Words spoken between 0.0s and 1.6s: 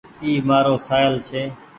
اي مآرو سآهيل ڇي